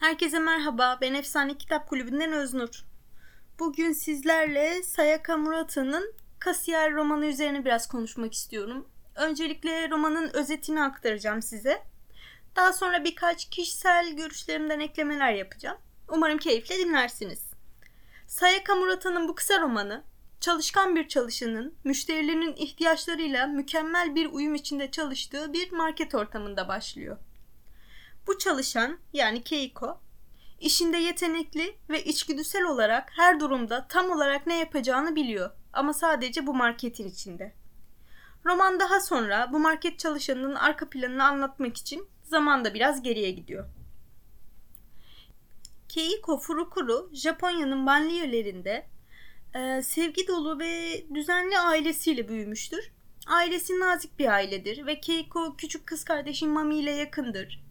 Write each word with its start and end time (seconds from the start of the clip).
Herkese 0.00 0.38
merhaba, 0.38 0.98
ben 1.00 1.14
Efsane 1.14 1.58
Kitap 1.58 1.88
Kulübü'nden 1.88 2.32
Öznur. 2.32 2.84
Bugün 3.58 3.92
sizlerle 3.92 4.82
Sayaka 4.82 5.36
Murata'nın 5.36 6.14
Kasiyer 6.38 6.92
romanı 6.92 7.26
üzerine 7.26 7.64
biraz 7.64 7.88
konuşmak 7.88 8.34
istiyorum. 8.34 8.88
Öncelikle 9.14 9.90
romanın 9.90 10.30
özetini 10.34 10.82
aktaracağım 10.82 11.42
size. 11.42 11.82
Daha 12.56 12.72
sonra 12.72 13.04
birkaç 13.04 13.50
kişisel 13.50 14.16
görüşlerimden 14.16 14.80
eklemeler 14.80 15.32
yapacağım. 15.32 15.78
Umarım 16.08 16.38
keyifle 16.38 16.78
dinlersiniz. 16.78 17.50
Sayaka 18.26 18.74
Murata'nın 18.74 19.28
bu 19.28 19.34
kısa 19.34 19.60
romanı, 19.60 20.04
çalışkan 20.40 20.96
bir 20.96 21.08
çalışanın 21.08 21.74
müşterilerinin 21.84 22.56
ihtiyaçlarıyla 22.56 23.46
mükemmel 23.46 24.14
bir 24.14 24.26
uyum 24.26 24.54
içinde 24.54 24.90
çalıştığı 24.90 25.52
bir 25.52 25.72
market 25.72 26.14
ortamında 26.14 26.68
başlıyor. 26.68 27.16
Bu 28.30 28.38
çalışan 28.38 28.98
yani 29.12 29.42
Keiko 29.42 30.00
işinde 30.60 30.96
yetenekli 30.96 31.76
ve 31.88 32.04
içgüdüsel 32.04 32.64
olarak 32.64 33.10
her 33.16 33.40
durumda 33.40 33.86
tam 33.88 34.10
olarak 34.10 34.46
ne 34.46 34.58
yapacağını 34.58 35.16
biliyor 35.16 35.50
ama 35.72 35.92
sadece 35.94 36.46
bu 36.46 36.54
marketin 36.54 37.08
içinde. 37.08 37.52
Roman 38.46 38.80
daha 38.80 39.00
sonra 39.00 39.52
bu 39.52 39.58
market 39.58 39.98
çalışanının 39.98 40.54
arka 40.54 40.90
planını 40.90 41.24
anlatmak 41.24 41.76
için 41.76 42.08
zamanda 42.22 42.74
biraz 42.74 43.02
geriye 43.02 43.30
gidiyor. 43.30 43.68
Keiko 45.88 46.38
Furukuru 46.38 47.10
Japonya'nın 47.12 47.86
banliyölerinde 47.86 48.86
e, 49.54 49.82
sevgi 49.82 50.28
dolu 50.28 50.58
ve 50.58 51.04
düzenli 51.14 51.58
ailesiyle 51.58 52.28
büyümüştür. 52.28 52.92
Ailesi 53.26 53.80
nazik 53.80 54.18
bir 54.18 54.26
ailedir 54.26 54.86
ve 54.86 55.00
Keiko 55.00 55.56
küçük 55.56 55.86
kız 55.86 56.04
kardeşi 56.04 56.46
Mami 56.46 56.78
ile 56.78 56.90
yakındır. 56.90 57.69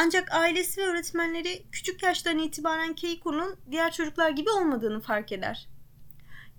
Ancak 0.00 0.32
ailesi 0.32 0.80
ve 0.80 0.86
öğretmenleri 0.86 1.62
küçük 1.72 2.02
yaştan 2.02 2.38
itibaren 2.38 2.94
Keiko'nun 2.94 3.56
diğer 3.70 3.92
çocuklar 3.92 4.30
gibi 4.30 4.50
olmadığını 4.50 5.00
fark 5.00 5.32
eder. 5.32 5.68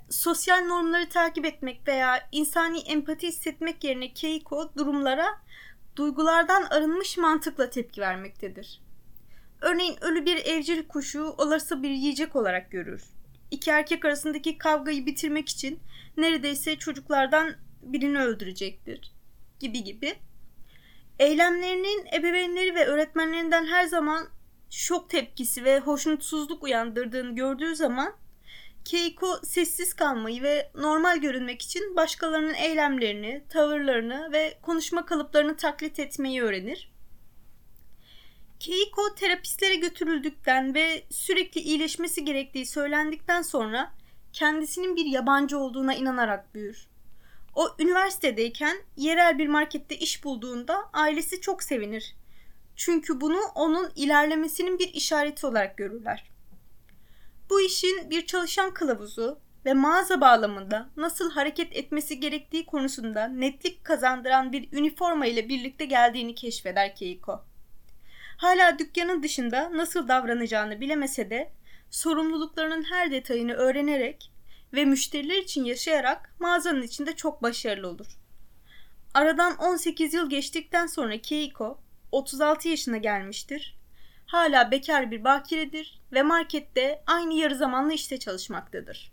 Sosyal 0.09 0.65
normları 0.65 1.09
takip 1.09 1.45
etmek 1.45 1.87
veya 1.87 2.29
insani 2.31 2.79
empati 2.79 3.27
hissetmek 3.27 3.83
yerine 3.83 4.13
Keiko 4.13 4.71
durumlara 4.77 5.25
duygulardan 5.95 6.63
arınmış 6.63 7.17
mantıkla 7.17 7.69
tepki 7.69 8.01
vermektedir. 8.01 8.81
Örneğin 9.61 10.03
ölü 10.03 10.25
bir 10.25 10.45
evcil 10.45 10.87
kuşu 10.87 11.23
olası 11.23 11.83
bir 11.83 11.89
yiyecek 11.89 12.35
olarak 12.35 12.71
görür. 12.71 13.03
İki 13.51 13.71
erkek 13.71 14.05
arasındaki 14.05 14.57
kavgayı 14.57 15.05
bitirmek 15.05 15.49
için 15.49 15.79
neredeyse 16.17 16.75
çocuklardan 16.75 17.55
birini 17.81 18.19
öldürecektir. 18.19 19.11
Gibi 19.59 19.83
gibi. 19.83 20.28
Eylemlerinin 21.19 22.05
ebeveynleri 22.13 22.75
ve 22.75 22.85
öğretmenlerinden 22.85 23.65
her 23.65 23.85
zaman 23.85 24.27
şok 24.69 25.09
tepkisi 25.09 25.63
ve 25.63 25.79
hoşnutsuzluk 25.79 26.63
uyandırdığını 26.63 27.35
gördüğü 27.35 27.75
zaman 27.75 28.15
Keiko 28.85 29.39
sessiz 29.43 29.93
kalmayı 29.93 30.43
ve 30.43 30.71
normal 30.75 31.17
görünmek 31.17 31.61
için 31.61 31.95
başkalarının 31.95 32.53
eylemlerini, 32.53 33.43
tavırlarını 33.49 34.31
ve 34.31 34.57
konuşma 34.61 35.05
kalıplarını 35.05 35.57
taklit 35.57 35.99
etmeyi 35.99 36.41
öğrenir. 36.41 36.91
Keiko 38.59 39.15
terapistlere 39.15 39.75
götürüldükten 39.75 40.73
ve 40.73 41.03
sürekli 41.09 41.61
iyileşmesi 41.61 42.25
gerektiği 42.25 42.65
söylendikten 42.65 43.41
sonra 43.41 43.93
kendisinin 44.33 44.95
bir 44.95 45.05
yabancı 45.05 45.59
olduğuna 45.59 45.93
inanarak 45.93 46.53
büyür. 46.55 46.88
O 47.55 47.67
üniversitedeyken 47.79 48.77
yerel 48.95 49.37
bir 49.37 49.47
markette 49.47 49.95
iş 49.97 50.23
bulduğunda 50.23 50.89
ailesi 50.93 51.41
çok 51.41 51.63
sevinir. 51.63 52.15
Çünkü 52.75 53.21
bunu 53.21 53.39
onun 53.55 53.91
ilerlemesinin 53.95 54.79
bir 54.79 54.93
işareti 54.93 55.47
olarak 55.47 55.77
görürler. 55.77 56.29
Bu 57.49 57.61
işin 57.61 58.09
bir 58.09 58.25
çalışan 58.25 58.73
kılavuzu 58.73 59.39
ve 59.65 59.73
mağaza 59.73 60.21
bağlamında 60.21 60.89
nasıl 60.97 61.31
hareket 61.31 61.75
etmesi 61.75 62.19
gerektiği 62.19 62.65
konusunda 62.65 63.27
netlik 63.27 63.83
kazandıran 63.83 64.51
bir 64.51 64.73
üniforma 64.73 65.25
ile 65.25 65.49
birlikte 65.49 65.85
geldiğini 65.85 66.35
keşfeder 66.35 66.95
Keiko. 66.95 67.45
Hala 68.37 68.79
dükkanın 68.79 69.23
dışında 69.23 69.77
nasıl 69.77 70.07
davranacağını 70.07 70.81
bilemese 70.81 71.29
de 71.29 71.51
sorumluluklarının 71.89 72.83
her 72.83 73.11
detayını 73.11 73.53
öğrenerek 73.53 74.31
ve 74.73 74.85
müşteriler 74.85 75.37
için 75.37 75.65
yaşayarak 75.65 76.35
mağazanın 76.39 76.81
içinde 76.81 77.15
çok 77.15 77.43
başarılı 77.43 77.87
olur. 77.87 78.07
Aradan 79.13 79.57
18 79.57 80.13
yıl 80.13 80.29
geçtikten 80.29 80.87
sonra 80.87 81.17
Keiko 81.17 81.79
36 82.11 82.67
yaşına 82.67 82.97
gelmiştir. 82.97 83.79
Hala 84.25 84.71
bekar 84.71 85.11
bir 85.11 85.23
bakiredir 85.23 86.01
ve 86.13 86.23
markette 86.23 87.03
aynı 87.07 87.33
yarı 87.33 87.55
zamanlı 87.55 87.93
işte 87.93 88.19
çalışmaktadır. 88.19 89.11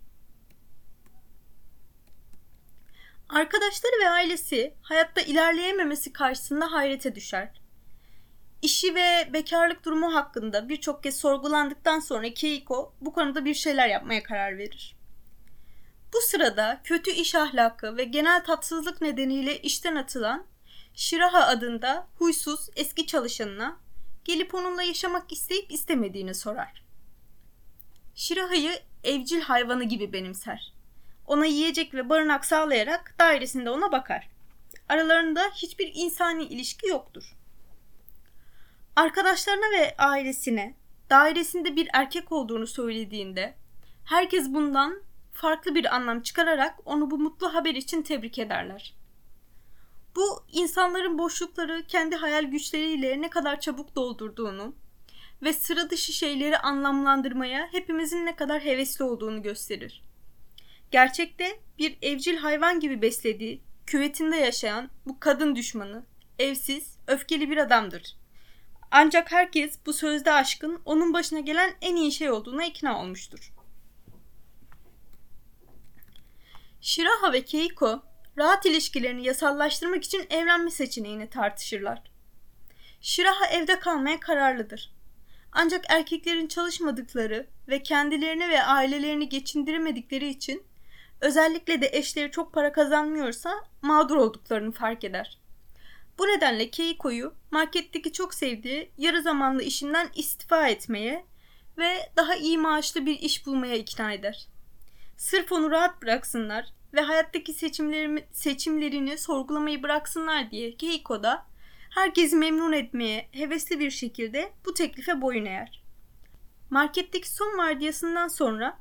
Arkadaşları 3.28 4.00
ve 4.04 4.08
ailesi 4.08 4.74
hayatta 4.82 5.20
ilerleyememesi 5.20 6.12
karşısında 6.12 6.72
hayrete 6.72 7.14
düşer. 7.14 7.60
İşi 8.62 8.94
ve 8.94 9.32
bekarlık 9.32 9.84
durumu 9.84 10.14
hakkında 10.14 10.68
birçok 10.68 11.02
kez 11.02 11.16
sorgulandıktan 11.16 12.00
sonra 12.00 12.34
Keiko 12.34 12.94
bu 13.00 13.12
konuda 13.12 13.44
bir 13.44 13.54
şeyler 13.54 13.88
yapmaya 13.88 14.22
karar 14.22 14.58
verir. 14.58 14.95
Bu 16.12 16.20
sırada 16.20 16.80
kötü 16.84 17.10
iş 17.10 17.34
ahlakı 17.34 17.96
ve 17.96 18.04
genel 18.04 18.44
tatsızlık 18.44 19.00
nedeniyle 19.00 19.58
işten 19.58 19.96
atılan 19.96 20.46
Shiraha 20.94 21.46
adında 21.46 22.06
huysuz 22.18 22.68
eski 22.76 23.06
çalışanına 23.06 23.80
gelip 24.24 24.54
onunla 24.54 24.82
yaşamak 24.82 25.32
isteyip 25.32 25.72
istemediğini 25.72 26.34
sorar. 26.34 26.82
Shiraha'yı 28.14 28.80
evcil 29.04 29.40
hayvanı 29.40 29.84
gibi 29.84 30.12
benimser. 30.12 30.72
Ona 31.26 31.46
yiyecek 31.46 31.94
ve 31.94 32.08
barınak 32.08 32.44
sağlayarak 32.44 33.14
dairesinde 33.18 33.70
ona 33.70 33.92
bakar. 33.92 34.28
Aralarında 34.88 35.42
hiçbir 35.54 35.92
insani 35.94 36.44
ilişki 36.44 36.86
yoktur. 36.86 37.36
Arkadaşlarına 38.96 39.78
ve 39.78 39.94
ailesine 39.98 40.74
dairesinde 41.10 41.76
bir 41.76 41.88
erkek 41.92 42.32
olduğunu 42.32 42.66
söylediğinde 42.66 43.54
herkes 44.04 44.48
bundan 44.48 45.02
farklı 45.36 45.74
bir 45.74 45.94
anlam 45.94 46.22
çıkararak 46.22 46.74
onu 46.84 47.10
bu 47.10 47.18
mutlu 47.18 47.54
haber 47.54 47.74
için 47.74 48.02
tebrik 48.02 48.38
ederler. 48.38 48.94
Bu 50.16 50.44
insanların 50.52 51.18
boşlukları 51.18 51.84
kendi 51.88 52.16
hayal 52.16 52.44
güçleriyle 52.44 53.20
ne 53.20 53.30
kadar 53.30 53.60
çabuk 53.60 53.96
doldurduğunu 53.96 54.74
ve 55.42 55.52
sıra 55.52 55.90
dışı 55.90 56.12
şeyleri 56.12 56.58
anlamlandırmaya 56.58 57.68
hepimizin 57.72 58.26
ne 58.26 58.36
kadar 58.36 58.64
hevesli 58.64 59.04
olduğunu 59.04 59.42
gösterir. 59.42 60.02
Gerçekte 60.90 61.60
bir 61.78 61.98
evcil 62.02 62.36
hayvan 62.36 62.80
gibi 62.80 63.02
beslediği, 63.02 63.62
küvetinde 63.86 64.36
yaşayan 64.36 64.90
bu 65.06 65.20
kadın 65.20 65.56
düşmanı, 65.56 66.06
evsiz, 66.38 66.98
öfkeli 67.06 67.50
bir 67.50 67.56
adamdır. 67.56 68.16
Ancak 68.90 69.32
herkes 69.32 69.78
bu 69.86 69.92
sözde 69.92 70.32
aşkın 70.32 70.80
onun 70.84 71.12
başına 71.12 71.40
gelen 71.40 71.74
en 71.80 71.96
iyi 71.96 72.12
şey 72.12 72.30
olduğuna 72.30 72.64
ikna 72.64 73.00
olmuştur. 73.00 73.52
Shiraha 76.80 77.32
ve 77.32 77.44
Keiko 77.44 78.02
rahat 78.38 78.66
ilişkilerini 78.66 79.26
yasallaştırmak 79.26 80.04
için 80.04 80.26
evlenme 80.30 80.70
seçeneğini 80.70 81.30
tartışırlar. 81.30 82.02
Shiraha 83.00 83.46
evde 83.46 83.78
kalmaya 83.78 84.20
kararlıdır. 84.20 84.96
Ancak 85.52 85.84
erkeklerin 85.88 86.48
çalışmadıkları 86.48 87.46
ve 87.68 87.82
kendilerini 87.82 88.48
ve 88.48 88.62
ailelerini 88.62 89.28
geçindiremedikleri 89.28 90.28
için 90.28 90.62
özellikle 91.20 91.80
de 91.80 91.90
eşleri 91.92 92.30
çok 92.30 92.52
para 92.52 92.72
kazanmıyorsa 92.72 93.64
mağdur 93.82 94.16
olduklarını 94.16 94.72
fark 94.72 95.04
eder. 95.04 95.38
Bu 96.18 96.26
nedenle 96.26 96.70
Keiko'yu 96.70 97.34
marketteki 97.50 98.12
çok 98.12 98.34
sevdiği 98.34 98.90
yarı 98.98 99.22
zamanlı 99.22 99.62
işinden 99.62 100.08
istifa 100.14 100.68
etmeye 100.68 101.26
ve 101.78 102.10
daha 102.16 102.34
iyi 102.34 102.58
maaşlı 102.58 103.06
bir 103.06 103.18
iş 103.18 103.46
bulmaya 103.46 103.76
ikna 103.76 104.12
eder. 104.12 104.46
Sırf 105.16 105.52
onu 105.52 105.70
rahat 105.70 106.02
bıraksınlar 106.02 106.66
ve 106.94 107.00
hayattaki 107.00 107.52
seçimlerini, 107.52 108.24
seçimlerini 108.32 109.18
sorgulamayı 109.18 109.82
bıraksınlar 109.82 110.50
diye 110.50 110.76
Keiko 110.76 111.22
da 111.22 111.46
herkesi 111.90 112.36
memnun 112.36 112.72
etmeye 112.72 113.28
hevesli 113.32 113.80
bir 113.80 113.90
şekilde 113.90 114.52
bu 114.66 114.74
teklife 114.74 115.20
boyun 115.20 115.44
eğer. 115.44 115.82
Marketteki 116.70 117.30
son 117.30 117.58
vardiyasından 117.58 118.28
sonra 118.28 118.78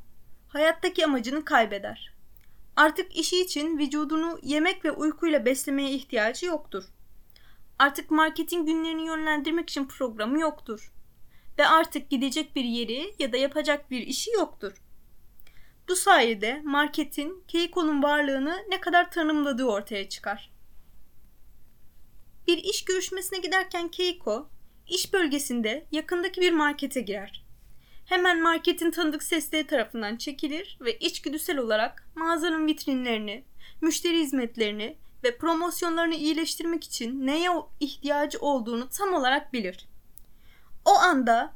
hayattaki 0.47 1.05
amacını 1.05 1.45
kaybeder. 1.45 2.13
Artık 2.75 3.17
işi 3.17 3.41
için 3.41 3.77
vücudunu 3.77 4.39
yemek 4.43 4.85
ve 4.85 4.91
uykuyla 4.91 5.45
beslemeye 5.45 5.91
ihtiyacı 5.91 6.45
yoktur. 6.45 6.83
Artık 7.79 8.11
marketin 8.11 8.65
günlerini 8.65 9.05
yönlendirmek 9.05 9.69
için 9.69 9.85
programı 9.85 10.39
yoktur. 10.39 10.91
Ve 11.59 11.67
artık 11.67 12.09
gidecek 12.09 12.55
bir 12.55 12.63
yeri 12.63 13.15
ya 13.19 13.33
da 13.33 13.37
yapacak 13.37 13.91
bir 13.91 14.01
işi 14.01 14.31
yoktur. 14.31 14.73
Bu 15.87 15.95
sayede 15.95 16.61
marketin 16.63 17.43
Keiko'nun 17.47 18.03
varlığını 18.03 18.65
ne 18.69 18.81
kadar 18.81 19.11
tanımladığı 19.11 19.65
ortaya 19.65 20.09
çıkar. 20.09 20.51
Bir 22.47 22.57
iş 22.57 22.85
görüşmesine 22.85 23.39
giderken 23.39 23.87
Keiko, 23.87 24.49
iş 24.87 25.13
bölgesinde 25.13 25.85
yakındaki 25.91 26.41
bir 26.41 26.51
markete 26.51 27.01
girer. 27.01 27.45
Hemen 28.05 28.41
marketin 28.41 28.91
tanıdık 28.91 29.23
sesleri 29.23 29.67
tarafından 29.67 30.15
çekilir 30.15 30.77
ve 30.81 30.97
içgüdüsel 30.97 31.57
olarak 31.57 32.07
mağazanın 32.15 32.67
vitrinlerini, 32.67 33.43
müşteri 33.81 34.19
hizmetlerini 34.19 34.97
ve 35.23 35.37
promosyonlarını 35.37 36.15
iyileştirmek 36.15 36.83
için 36.83 37.27
neye 37.27 37.49
ihtiyacı 37.79 38.39
olduğunu 38.39 38.89
tam 38.89 39.13
olarak 39.13 39.53
bilir. 39.53 39.87
O 40.85 40.95
anda 40.95 41.53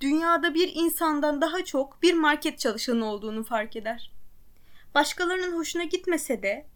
dünyada 0.00 0.54
bir 0.54 0.72
insandan 0.74 1.40
daha 1.40 1.64
çok 1.64 2.02
bir 2.02 2.14
market 2.14 2.58
çalışanı 2.58 3.04
olduğunu 3.04 3.44
fark 3.44 3.76
eder. 3.76 4.12
Başkalarının 4.94 5.56
hoşuna 5.56 5.84
gitmese 5.84 6.42
de 6.42 6.66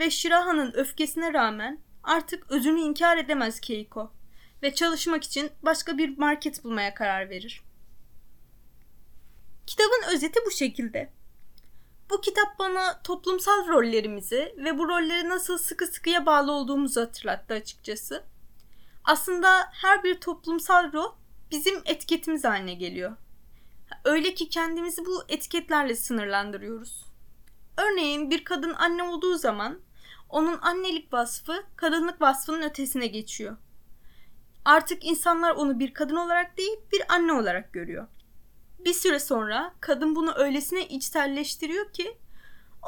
ve 0.00 0.10
Shiraha'nın 0.10 0.72
öfkesine 0.72 1.32
rağmen 1.32 1.80
artık 2.02 2.50
özünü 2.50 2.80
inkar 2.80 3.16
edemez 3.16 3.60
Keiko 3.60 4.12
ve 4.62 4.74
çalışmak 4.74 5.24
için 5.24 5.50
başka 5.62 5.98
bir 5.98 6.18
market 6.18 6.64
bulmaya 6.64 6.94
karar 6.94 7.30
verir. 7.30 7.62
Kitabın 9.66 10.14
özeti 10.14 10.40
bu 10.46 10.50
şekilde. 10.50 11.12
Bu 12.10 12.20
kitap 12.20 12.58
bana 12.58 13.02
toplumsal 13.02 13.68
rollerimizi 13.68 14.54
ve 14.56 14.78
bu 14.78 14.88
rollere 14.88 15.28
nasıl 15.28 15.58
sıkı 15.58 15.86
sıkıya 15.86 16.26
bağlı 16.26 16.52
olduğumuzu 16.52 17.00
hatırlattı 17.00 17.54
açıkçası. 17.54 18.24
Aslında 19.04 19.68
her 19.72 20.04
bir 20.04 20.20
toplumsal 20.20 20.92
rol 20.92 21.12
bizim 21.52 21.82
etiketimiz 21.84 22.44
haline 22.44 22.74
geliyor. 22.74 23.16
Öyle 24.04 24.34
ki 24.34 24.48
kendimizi 24.48 25.06
bu 25.06 25.24
etiketlerle 25.28 25.94
sınırlandırıyoruz. 25.94 27.04
Örneğin 27.76 28.30
bir 28.30 28.44
kadın 28.44 28.74
anne 28.74 29.02
olduğu 29.02 29.36
zaman 29.38 29.80
onun 30.28 30.58
annelik 30.62 31.12
vasfı 31.12 31.64
kadınlık 31.76 32.20
vasfının 32.20 32.62
ötesine 32.62 33.06
geçiyor. 33.06 33.56
Artık 34.64 35.04
insanlar 35.04 35.50
onu 35.50 35.78
bir 35.78 35.94
kadın 35.94 36.16
olarak 36.16 36.58
değil 36.58 36.76
bir 36.92 37.14
anne 37.14 37.32
olarak 37.32 37.72
görüyor. 37.72 38.06
Bir 38.84 38.94
süre 38.94 39.18
sonra 39.18 39.74
kadın 39.80 40.16
bunu 40.16 40.34
öylesine 40.36 40.86
içselleştiriyor 40.86 41.92
ki 41.92 42.18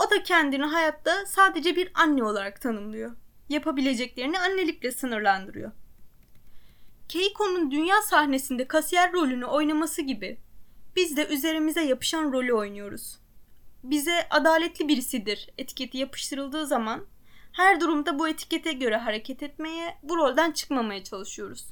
o 0.07 0.11
da 0.11 0.23
kendini 0.23 0.65
hayatta 0.65 1.27
sadece 1.27 1.77
bir 1.77 1.91
anne 1.95 2.25
olarak 2.25 2.61
tanımlıyor. 2.61 3.17
Yapabileceklerini 3.49 4.39
annelikle 4.39 4.93
sınırlandırıyor. 4.93 5.73
Keiko'nun 7.09 7.71
dünya 7.71 8.03
sahnesinde 8.03 8.69
kasiyer 8.69 9.13
rolünü 9.13 9.45
oynaması 9.45 10.03
gibi 10.03 10.39
biz 10.97 11.17
de 11.17 11.27
üzerimize 11.27 11.85
yapışan 11.85 12.33
rolü 12.33 12.53
oynuyoruz. 12.53 13.19
Bize 13.83 14.29
adaletli 14.31 14.89
birisidir 14.89 15.51
etiketi 15.59 15.99
yapıştırıldığı 15.99 16.67
zaman 16.67 17.07
her 17.53 17.81
durumda 17.81 18.19
bu 18.19 18.29
etikete 18.29 18.73
göre 18.73 18.97
hareket 18.97 19.43
etmeye, 19.43 19.99
bu 20.03 20.17
rolden 20.17 20.53
çıkmamaya 20.53 21.05
çalışıyoruz. 21.05 21.67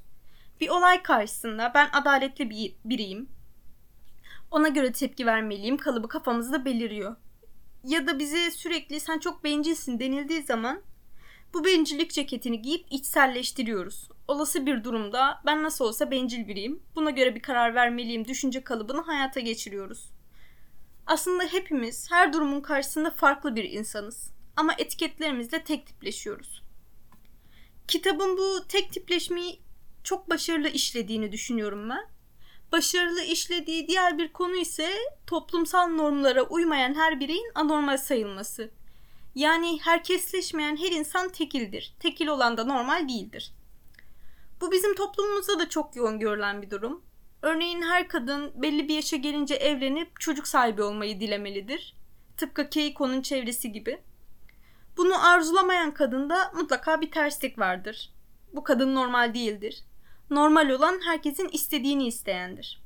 Bir 0.61 0.69
olay 0.69 1.03
karşısında 1.03 1.73
ben 1.75 1.89
adaletli 1.93 2.51
bir 2.51 2.75
biriyim. 2.85 3.29
Ona 4.51 4.69
göre 4.69 4.93
tepki 4.93 5.27
vermeliyim 5.27 5.77
kalıbı 5.77 6.09
kafamızda 6.09 6.65
beliriyor. 6.65 7.17
Ya 7.85 8.07
da 8.07 8.19
bize 8.19 8.51
sürekli 8.51 9.01
sen 9.01 9.19
çok 9.19 9.45
bencilsin 9.45 10.01
denildiği 10.01 10.43
zaman 10.43 10.83
bu 11.55 11.65
bencillik 11.65 12.11
ceketini 12.11 12.63
giyip 12.63 12.87
içselleştiriyoruz. 12.91 14.09
Olası 14.29 14.67
bir 14.67 14.85
durumda 14.85 15.43
ben 15.47 15.63
nasıl 15.63 15.85
olsa 15.85 16.11
bencil 16.11 16.49
biriyim. 16.49 16.83
Buna 16.95 17.11
göre 17.11 17.35
bir 17.35 17.43
karar 17.43 17.75
vermeliyim 17.75 18.25
düşünce 18.29 18.65
kalıbını 18.65 19.01
hayata 19.01 19.41
geçiriyoruz. 19.41 20.11
Aslında 21.07 21.45
hepimiz 21.45 22.11
her 22.11 22.33
durumun 22.33 22.61
karşısında 22.61 23.11
farklı 23.11 23.57
bir 23.57 23.65
insanız. 23.65 24.33
Ama 24.57 24.75
etiketlerimizle 24.79 25.65
tek 25.65 25.87
tipleşiyoruz. 25.87 26.63
Kitabın 27.89 28.37
bu 28.37 28.67
tek 28.69 28.93
tipleşmeyi 28.93 29.61
çok 30.05 30.31
başarılı 30.31 30.69
işlediğini 30.69 31.33
düşünüyorum 31.33 31.91
ben. 31.91 32.07
Başarılı 32.73 33.23
işlediği 33.23 33.89
diğer 33.89 34.19
bir 34.19 34.33
konu 34.33 34.57
ise 34.57 34.91
toplumsal 35.27 35.89
normlara 35.89 36.43
uymayan 36.43 36.95
her 36.95 37.21
bireyin 37.21 37.51
anormal 37.55 37.97
sayılması. 37.97 38.71
Yani 39.35 39.79
herkesleşmeyen 39.83 40.77
her 40.77 40.91
insan 40.91 41.29
tekildir. 41.29 41.95
Tekil 42.01 42.27
olan 42.27 42.57
da 42.57 42.65
normal 42.65 43.09
değildir. 43.09 43.53
Bu 44.63 44.73
bizim 44.73 44.95
toplumumuzda 44.95 45.59
da 45.59 45.69
çok 45.69 45.97
yoğun 45.97 46.19
görülen 46.19 46.63
bir 46.63 46.71
durum. 46.71 47.05
Örneğin 47.43 47.83
her 47.83 48.09
kadın 48.09 48.53
belli 48.63 48.89
bir 48.89 48.95
yaşa 48.95 49.17
gelince 49.17 49.55
evlenip 49.55 50.21
çocuk 50.21 50.49
sahibi 50.49 50.83
olmayı 50.83 51.21
dilemelidir. 51.21 51.97
Tıpkı 52.37 52.71
Keiko'nun 52.71 53.23
çevresi 53.23 53.73
gibi. 53.73 54.03
Bunu 54.97 55.27
arzulamayan 55.27 55.95
kadında 55.95 56.53
mutlaka 56.55 57.01
bir 57.01 57.11
terslik 57.11 57.59
vardır. 57.59 58.13
Bu 58.53 58.63
kadın 58.63 58.95
normal 58.95 59.35
değildir. 59.35 59.85
Normal 60.31 60.71
olan 60.71 61.01
herkesin 61.05 61.49
istediğini 61.49 62.07
isteyendir. 62.07 62.83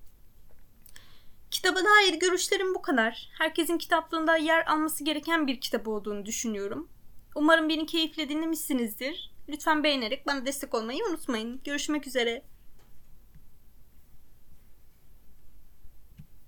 Kitaba 1.50 1.78
dair 1.78 2.18
görüşlerim 2.18 2.74
bu 2.74 2.82
kadar. 2.82 3.28
Herkesin 3.38 3.78
kitaplığında 3.78 4.36
yer 4.36 4.66
alması 4.66 5.04
gereken 5.04 5.46
bir 5.46 5.60
kitap 5.60 5.88
olduğunu 5.88 6.26
düşünüyorum. 6.26 6.88
Umarım 7.34 7.68
beni 7.68 7.86
keyifle 7.86 8.28
dinlemişsinizdir. 8.28 9.35
Lütfen 9.48 9.84
beğenerek 9.84 10.26
bana 10.26 10.46
destek 10.46 10.74
olmayı 10.74 11.04
unutmayın. 11.10 11.60
Görüşmek 11.64 12.06
üzere. 12.06 12.42